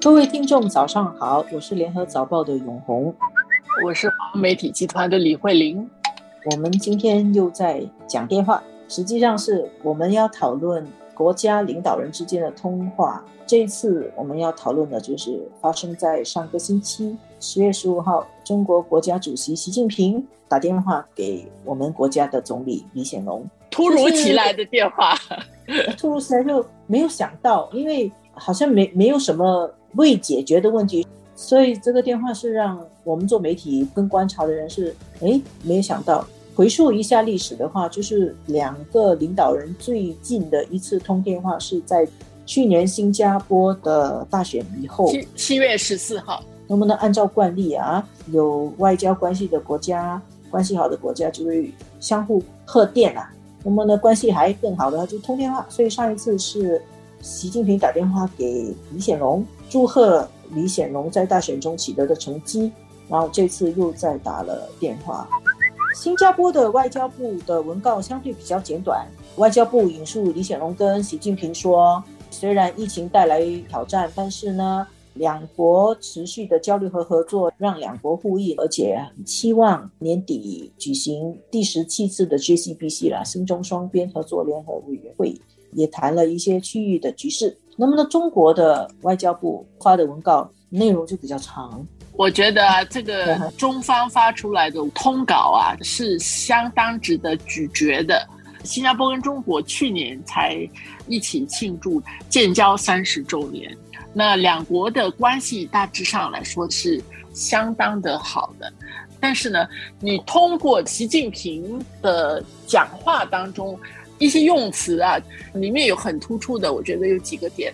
[0.00, 3.12] 各位听众，早上好，我是联合早报的永红，
[3.84, 5.88] 我是华媒体集团的李慧玲。
[6.52, 13.24] 我们今天又在讲电话，实际上是我们要讨论国家领导人之间的通话。
[13.44, 25.14] 这一次我们要讨论的就是发生在上个星期十月十五号，中国国家主席习近平打电话给我们国家的总理李显龙，突如其来的电话，
[25.98, 29.68] 突如其来就没有想到，因为好像没没有什么。
[29.94, 36.26] 未解决的问题，所以这个电话是让我们做媒体跟观察的人是，哎，没有想到。
[36.54, 42.06] 回溯一下历史的话，就是两个领导人最近的一次通电话是在
[42.44, 46.42] 去年新加坡的大选以后，七七月十四号。
[46.70, 53.32] 能不能按照惯例啊，有外交关系的国家，关系好的国家就会相互贺电啊。
[53.64, 55.64] 那么呢，关系还更好的就通电话。
[55.70, 56.78] 所以上一次是
[57.20, 59.44] 习近平打电话给李显龙。
[59.68, 62.72] 祝贺李显龙在大选中取得的成绩，
[63.08, 65.28] 然后这次又再打了电话。
[65.94, 69.06] 新加坡的外交部的文告相对比较简短，
[69.36, 85.34] 外交部引述李显龙跟习近平说：“虽然疫情带来挑战，但是呢，两国持续的交流和合作让两国互益，而且期望年底举行第十七次的 GCBC 啦，新中双边合作联合委员会，
[85.72, 91.86] 也谈了一些区域的局势。”那么呢，中国的外交部发的文告内容就比较长。
[92.16, 92.60] 我觉得
[92.90, 98.26] 这个中方发出来的通稿啊，是相当值得咀嚼的。
[98.64, 100.68] 新加坡跟中国去年才
[101.06, 103.72] 一起庆祝建交三十周年，
[104.12, 107.00] 那两国的关系大致上来说是
[107.32, 108.72] 相当的好的。
[109.20, 109.68] 但是呢，
[110.00, 113.78] 你通过习近平的讲话当中。
[114.18, 115.16] 一些用词啊，
[115.54, 117.72] 里面有很突出的，我觉得有几个点。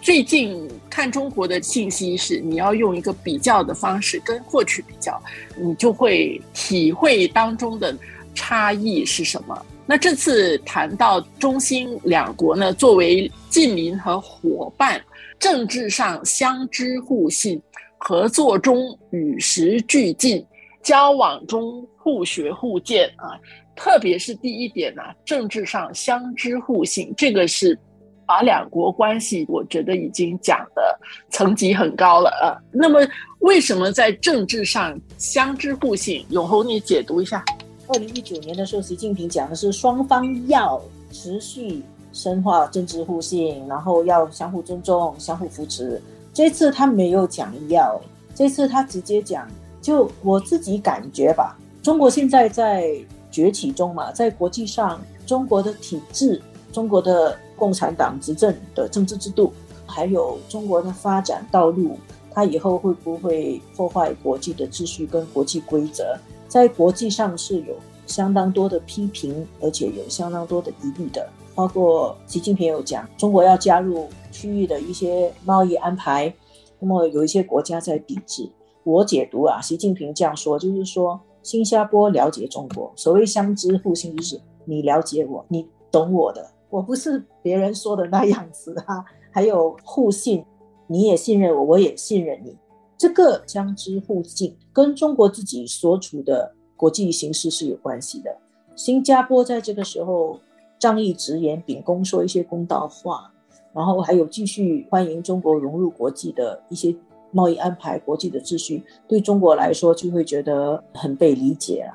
[0.00, 5.20] 最近看中国的信息是，你要用一个比较的方式跟过去比较，
[5.56, 7.96] 你就会体会当中的
[8.34, 9.66] 差异是什么。
[9.86, 15.00] 那这次谈到中新两国呢，作为近邻和伙伴，
[15.38, 17.60] 政治上相知互信，
[17.96, 20.44] 合作中与时俱进，
[20.88, 23.36] 交往中互学互鉴啊。
[23.76, 27.78] 特别是第一点呢，政治上相知互信，这个是
[28.26, 30.98] 把两国关系，我觉得已经讲的
[31.28, 32.56] 层级很高了啊。
[32.72, 33.06] 那么，
[33.40, 36.24] 为什么在政治上相知互信？
[36.30, 37.44] 永红，你解读一下。
[37.88, 40.80] 二零一九年的时候，习近平讲的是双方要
[41.12, 41.82] 持续
[42.14, 46.00] 深化政治互信，然后要相互尊重、相互扶持。
[46.32, 48.00] 这次他没有讲要，
[48.34, 49.46] 这次他直接讲，
[49.88, 52.92] 就我自己感觉吧，中国现在在。
[53.30, 59.52] 崛起中嘛，在国际上，中国的体制、中国的共产党执政的政治制度，
[59.86, 61.98] 还有中国的发展道路，
[62.32, 66.16] 它以后会不会破坏国际的秩序跟国际规则？
[66.48, 71.28] 在国际上是有相当多的批评，而且有相当多的疑虑的。
[71.54, 76.34] 包括习近平有讲，中国要加入区域的一些贸易安排，
[76.80, 78.48] 那么有一些国家在抵制。
[78.88, 81.20] 我解读啊，习近平这样说，就是说。
[81.40, 89.02] 新加坡了解中国，所谓相知互信，就是你了解我，你懂我的，我不是别人说的那样子啊。
[89.30, 90.44] 还有互信，
[90.86, 92.54] 你也信任我，我也信任你。
[92.98, 98.36] 这个相知互信跟中国自己所处的国际形势是有关系的。
[98.74, 100.38] 新加坡在这个时候
[100.78, 103.32] 仗义直言，秉公说一些公道话，
[103.72, 106.94] 然后还有继续欢迎中国融入国际的一些。
[107.30, 111.92] 贸易安排、国际的秩序，对中国来说就会觉得很被理解啊。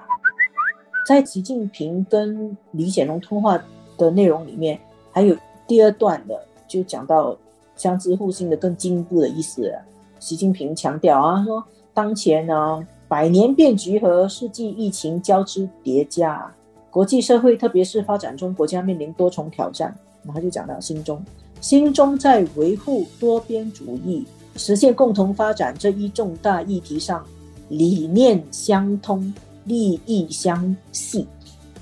[1.07, 3.61] 在习近平跟李显龙通话
[3.97, 4.79] 的内容里面，
[5.11, 5.35] 还有
[5.67, 7.37] 第二段的，就讲到
[7.75, 9.73] 相知互信的更进一步的意思。
[10.19, 11.63] 习近平强调啊，说
[11.93, 16.49] 当前呢，百年变局和世纪疫情交织叠加，
[16.89, 19.93] 国际社会特别是发展中国家面临多重挑战。
[20.25, 21.21] 然后就讲到心中，
[21.59, 24.25] 心中在维护多边主义。
[24.55, 27.25] 实现共同发展这一重大议题上，
[27.69, 29.33] 理念相通，
[29.65, 31.27] 利益相系，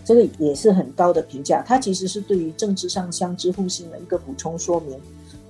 [0.06, 1.64] 这个也是很高的评价。
[1.68, 4.98] 它其实是对于政治上相知互信的一个补充说明。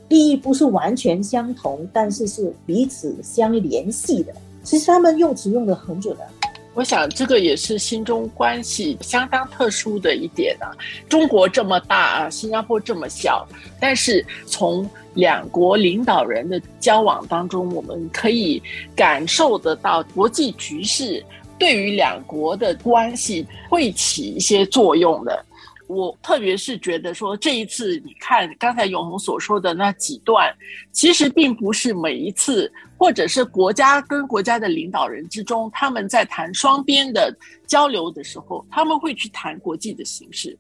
[0.10, 4.34] 利益不是完全相同，但是是彼此相联系的。
[4.64, 6.28] 其实他们用词用的很准的。
[6.74, 10.72] 我想这个也是新中关系相当特殊的一点啊。
[11.10, 13.46] 中国这么大啊，新加坡这么小，
[13.80, 18.62] 但是从两国领导人的交往当中，我们可以
[18.96, 21.24] 感受得到国际局势
[21.60, 25.46] 对于两国的关系会起一些作用的。
[25.88, 30.50] 我特别是觉得说，这一次你看刚才永红所说的那几段，
[30.94, 32.72] 其实并不是每一次，
[33.02, 40.56] 或者是国家跟国家的领导人之中，他们在谈双边的交流的时候，他们会去谈国际的形势。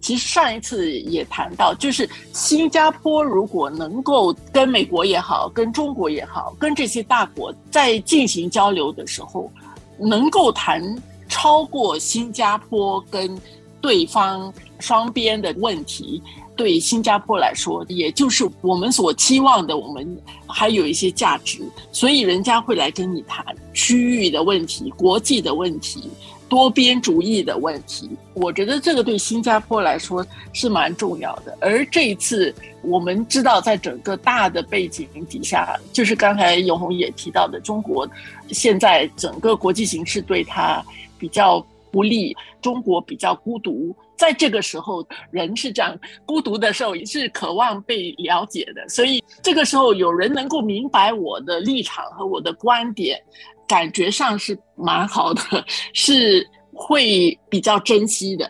[0.00, 9.48] 其实上一次也谈到，就是新加坡如果能够跟美国也好，跟中国也好，跟这些大国在进行交流的时候，
[9.96, 10.82] 能够谈
[11.28, 13.40] 超过新加坡跟
[13.80, 16.20] 对方双边的问题，
[16.56, 20.16] 对新加坡来说，也就是我们所期望的，我们
[20.46, 21.60] 还有一些价值，
[21.92, 26.10] 所以人家会来跟你谈区域的问题、国际的问题。
[26.46, 31.56] 多边主义的问题，我觉得这个对新加坡来说是蛮重要的。
[31.60, 38.08] 而这一次，我们知道，在整个大的背景底下，就是刚才永红也提到的，中国
[38.50, 40.84] 现在整个国际形势对他
[41.18, 43.96] 比较不利，中国比较孤独。
[44.16, 48.88] 在这个时候，人是这样孤独的时候，也是渴望被了解的。
[48.88, 53.20] 所以，这个时候有人能够明白我的立场和我的观点。
[53.66, 55.40] 感觉上是蛮好的，
[55.94, 58.46] 是会比较珍惜的。